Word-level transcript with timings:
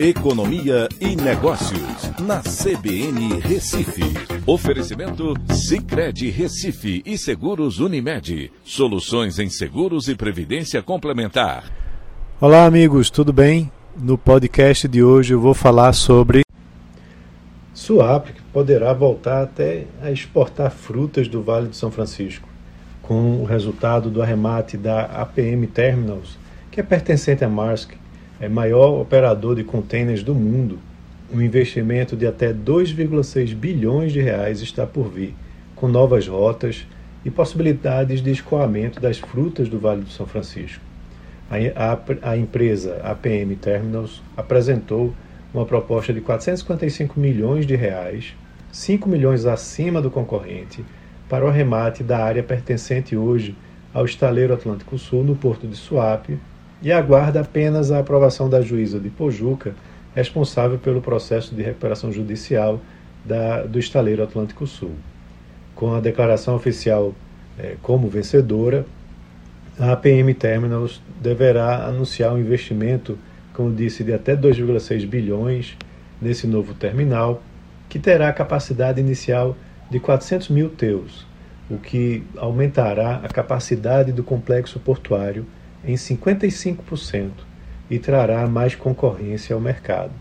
Economia 0.00 0.88
e 1.00 1.16
Negócios, 1.16 2.12
na 2.20 2.40
CBN 2.40 3.40
Recife. 3.40 4.04
Oferecimento 4.46 5.34
Cicred 5.52 6.30
Recife 6.30 7.02
e 7.04 7.18
Seguros 7.18 7.80
Unimed. 7.80 8.52
Soluções 8.62 9.40
em 9.40 9.50
seguros 9.50 10.06
e 10.06 10.14
previdência 10.14 10.80
complementar. 10.84 11.64
Olá, 12.40 12.64
amigos, 12.64 13.10
tudo 13.10 13.32
bem? 13.32 13.72
No 13.96 14.16
podcast 14.16 14.86
de 14.86 15.02
hoje 15.02 15.34
eu 15.34 15.40
vou 15.40 15.52
falar 15.52 15.92
sobre. 15.92 16.42
Suape 17.74 18.34
poderá 18.52 18.92
voltar 18.92 19.42
até 19.42 19.86
a 20.00 20.12
exportar 20.12 20.70
frutas 20.70 21.26
do 21.26 21.42
Vale 21.42 21.66
do 21.66 21.74
São 21.74 21.90
Francisco, 21.90 22.48
com 23.02 23.42
o 23.42 23.44
resultado 23.44 24.10
do 24.10 24.22
arremate 24.22 24.76
da 24.76 25.06
APM 25.06 25.66
Terminals, 25.66 26.38
que 26.70 26.78
é 26.78 26.84
pertencente 26.84 27.44
à 27.44 27.48
Maersk 27.48 27.98
é 28.40 28.48
maior 28.48 29.00
operador 29.00 29.56
de 29.56 29.64
contêineres 29.64 30.22
do 30.22 30.34
mundo. 30.34 30.78
Um 31.32 31.42
investimento 31.42 32.16
de 32.16 32.26
até 32.26 32.52
2,6 32.52 33.54
bilhões 33.54 34.12
de 34.12 34.20
reais 34.20 34.60
está 34.60 34.86
por 34.86 35.08
vir, 35.08 35.34
com 35.74 35.88
novas 35.88 36.26
rotas 36.26 36.86
e 37.24 37.30
possibilidades 37.30 38.22
de 38.22 38.30
escoamento 38.30 39.00
das 39.00 39.18
frutas 39.18 39.68
do 39.68 39.78
Vale 39.78 40.02
do 40.02 40.10
São 40.10 40.26
Francisco. 40.26 40.82
A, 41.50 41.56
a, 41.92 42.30
a 42.32 42.36
empresa 42.36 43.00
APM 43.02 43.56
Terminals 43.56 44.22
apresentou 44.36 45.12
uma 45.52 45.64
proposta 45.64 46.12
de 46.12 46.20
455 46.20 47.18
milhões 47.18 47.66
de 47.66 47.74
reais, 47.74 48.34
5 48.70 49.08
milhões 49.08 49.46
acima 49.46 50.00
do 50.00 50.10
concorrente, 50.10 50.84
para 51.28 51.44
o 51.44 51.48
arremate 51.48 52.02
da 52.02 52.18
área 52.18 52.42
pertencente 52.42 53.16
hoje 53.16 53.54
ao 53.92 54.04
estaleiro 54.04 54.54
Atlântico 54.54 54.98
Sul 54.98 55.24
no 55.24 55.34
porto 55.34 55.66
de 55.66 55.76
Suape, 55.76 56.38
e 56.82 56.92
aguarda 56.92 57.40
apenas 57.40 57.90
a 57.90 57.98
aprovação 57.98 58.48
da 58.48 58.60
juíza 58.60 58.98
de 59.00 59.10
Pojuca, 59.10 59.74
responsável 60.14 60.78
pelo 60.78 61.00
processo 61.00 61.54
de 61.54 61.62
recuperação 61.62 62.12
judicial 62.12 62.80
da, 63.24 63.62
do 63.62 63.78
estaleiro 63.78 64.22
Atlântico 64.22 64.66
Sul. 64.66 64.92
Com 65.74 65.94
a 65.94 66.00
declaração 66.00 66.54
oficial 66.54 67.14
é, 67.58 67.76
como 67.82 68.08
vencedora, 68.08 68.86
a 69.78 69.92
APM 69.92 70.34
Terminals 70.34 71.00
deverá 71.20 71.86
anunciar 71.86 72.32
um 72.32 72.38
investimento, 72.38 73.18
como 73.52 73.72
disse, 73.72 74.02
de 74.02 74.12
até 74.12 74.36
2,6 74.36 75.06
bilhões 75.06 75.76
nesse 76.20 76.46
novo 76.46 76.74
terminal, 76.74 77.42
que 77.88 77.98
terá 77.98 78.32
capacidade 78.32 79.00
inicial 79.00 79.56
de 79.90 80.00
400 80.00 80.48
mil 80.48 80.68
teus, 80.68 81.26
o 81.70 81.78
que 81.78 82.24
aumentará 82.36 83.20
a 83.22 83.28
capacidade 83.28 84.12
do 84.12 84.22
complexo 84.22 84.78
portuário 84.80 85.46
em 85.84 85.94
55% 85.94 87.30
e 87.90 87.98
trará 87.98 88.46
mais 88.46 88.74
concorrência 88.74 89.54
ao 89.54 89.60
mercado. 89.60 90.12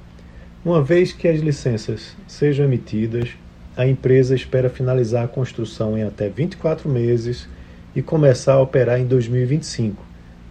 Uma 0.63 0.81
vez 0.81 1.13
que 1.13 1.27
as 1.27 1.39
licenças 1.39 2.15
sejam 2.27 2.65
emitidas, 2.65 3.29
a 3.75 3.87
empresa 3.87 4.35
espera 4.35 4.69
finalizar 4.69 5.25
a 5.25 5.27
construção 5.27 5.97
em 5.97 6.03
até 6.03 6.29
24 6.29 6.89
meses 6.89 7.47
e 7.95 8.01
começar 8.01 8.53
a 8.53 8.61
operar 8.61 8.99
em 8.99 9.05
2025, 9.05 10.03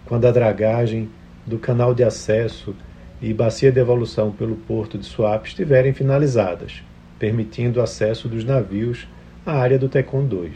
quando 0.05 0.27
a 0.27 0.31
dragagem 0.31 1.09
do 1.47 1.59
canal 1.59 1.95
de 1.95 2.03
acesso 2.03 2.75
e 3.21 3.33
bacia 3.33 3.73
de 3.73 3.81
evolução 3.81 4.31
pelo 4.31 4.57
porto 4.57 4.99
de 4.99 5.07
Suape 5.07 5.49
estiverem 5.49 5.93
finalizadas, 5.93 6.83
permitindo 7.19 7.81
o 7.81 7.83
acesso 7.83 8.29
dos 8.29 8.45
navios 8.45 9.09
à 9.45 9.53
área 9.53 9.79
do 9.79 9.89
Tecon 9.89 10.27
2. 10.27 10.53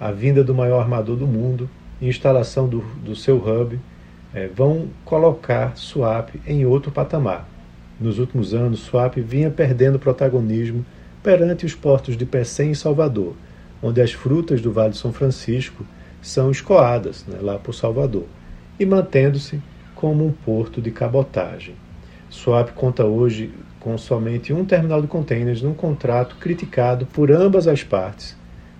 A 0.00 0.10
vinda 0.10 0.42
do 0.42 0.54
maior 0.54 0.80
armador 0.80 1.16
do 1.16 1.26
mundo 1.26 1.68
instalação 2.00 2.68
do, 2.68 2.80
do 3.02 3.14
seu 3.14 3.36
hub 3.36 3.78
é, 4.34 4.48
vão 4.48 4.88
colocar 5.04 5.76
Swap 5.76 6.30
em 6.46 6.66
outro 6.66 6.90
patamar. 6.90 7.48
Nos 8.00 8.18
últimos 8.18 8.52
anos, 8.52 8.80
Swap 8.80 9.16
vinha 9.16 9.50
perdendo 9.50 9.98
protagonismo 9.98 10.84
perante 11.22 11.64
os 11.64 11.74
portos 11.74 12.16
de 12.16 12.26
Pecém 12.26 12.72
e 12.72 12.76
Salvador, 12.76 13.34
onde 13.82 14.00
as 14.00 14.12
frutas 14.12 14.60
do 14.60 14.72
Vale 14.72 14.90
de 14.90 14.98
São 14.98 15.12
Francisco 15.12 15.84
são 16.20 16.50
escoadas 16.50 17.24
né, 17.26 17.38
lá 17.40 17.58
por 17.58 17.72
Salvador, 17.72 18.26
e 18.78 18.84
mantendo-se 18.84 19.62
como 19.94 20.26
um 20.26 20.32
porto 20.32 20.82
de 20.82 20.90
cabotagem. 20.90 21.74
Swap 22.28 22.70
conta 22.70 23.04
hoje 23.04 23.52
com 23.78 23.96
somente 23.96 24.52
um 24.52 24.64
terminal 24.64 25.00
de 25.00 25.06
contêineres 25.06 25.62
num 25.62 25.74
contrato 25.74 26.36
criticado 26.36 27.06
por 27.06 27.30
ambas 27.30 27.68
as 27.68 27.84
partes 27.84 28.36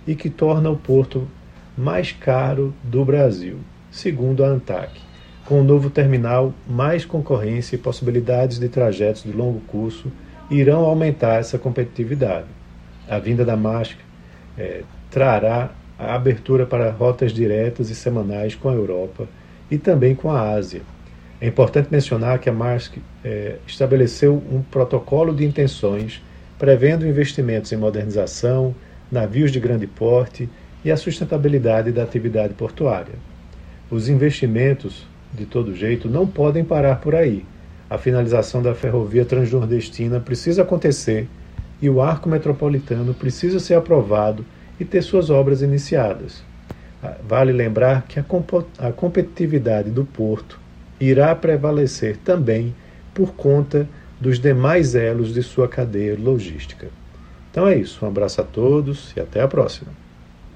e 0.06 0.14
que 0.14 0.28
torna 0.28 0.70
o 0.70 0.76
porto 0.76 1.28
mais 1.76 2.12
caro 2.12 2.74
do 2.82 3.04
Brasil, 3.04 3.58
segundo 3.90 4.44
a 4.44 4.48
ANTAC. 4.48 5.00
Com 5.44 5.60
o 5.60 5.64
novo 5.64 5.90
terminal, 5.90 6.54
mais 6.66 7.04
concorrência 7.04 7.76
e 7.76 7.78
possibilidades 7.78 8.58
de 8.58 8.68
trajetos 8.68 9.24
de 9.24 9.32
longo 9.32 9.60
curso 9.60 10.10
irão 10.50 10.84
aumentar 10.84 11.40
essa 11.40 11.58
competitividade. 11.58 12.46
A 13.08 13.18
vinda 13.18 13.44
da 13.44 13.56
MASC 13.56 13.96
é, 14.56 14.82
trará 15.10 15.70
a 15.98 16.14
abertura 16.14 16.64
para 16.66 16.90
rotas 16.90 17.32
diretas 17.32 17.90
e 17.90 17.94
semanais 17.94 18.54
com 18.54 18.68
a 18.68 18.72
Europa 18.72 19.28
e 19.70 19.78
também 19.78 20.14
com 20.14 20.30
a 20.30 20.50
Ásia. 20.50 20.82
É 21.40 21.46
importante 21.46 21.88
mencionar 21.90 22.38
que 22.38 22.48
a 22.48 22.52
Maersk 22.52 22.96
é, 23.24 23.56
estabeleceu 23.66 24.42
um 24.50 24.62
protocolo 24.62 25.34
de 25.34 25.44
intenções 25.44 26.22
prevendo 26.58 27.06
investimentos 27.06 27.72
em 27.72 27.76
modernização, 27.76 28.74
navios 29.10 29.50
de 29.50 29.60
grande 29.60 29.86
porte 29.86 30.48
e 30.84 30.90
a 30.90 30.96
sustentabilidade 30.96 31.90
da 31.90 32.02
atividade 32.02 32.54
portuária. 32.54 33.14
Os 33.90 34.08
investimentos, 34.08 35.06
de 35.32 35.46
todo 35.46 35.74
jeito, 35.74 36.08
não 36.08 36.26
podem 36.26 36.64
parar 36.64 36.96
por 36.96 37.14
aí. 37.14 37.44
A 37.88 37.96
finalização 37.96 38.62
da 38.62 38.74
ferrovia 38.74 39.24
transnordestina 39.24 40.20
precisa 40.20 40.62
acontecer 40.62 41.28
e 41.80 41.88
o 41.88 42.00
arco 42.00 42.28
metropolitano 42.28 43.14
precisa 43.14 43.58
ser 43.58 43.74
aprovado 43.74 44.44
e 44.78 44.84
ter 44.84 45.02
suas 45.02 45.30
obras 45.30 45.62
iniciadas. 45.62 46.42
Ah, 47.02 47.16
vale 47.26 47.52
lembrar 47.52 48.06
que 48.06 48.18
a, 48.18 48.24
a 48.78 48.92
competitividade 48.92 49.90
do 49.90 50.04
porto 50.04 50.58
irá 51.00 51.34
prevalecer 51.34 52.16
também 52.18 52.74
por 53.12 53.34
conta 53.34 53.88
dos 54.20 54.38
demais 54.38 54.94
elos 54.94 55.32
de 55.32 55.42
sua 55.42 55.68
cadeia 55.68 56.16
logística. 56.18 56.88
Então 57.50 57.68
é 57.68 57.76
isso, 57.76 58.04
um 58.04 58.08
abraço 58.08 58.40
a 58.40 58.44
todos 58.44 59.12
e 59.16 59.20
até 59.20 59.40
a 59.40 59.48
próxima. 59.48 60.03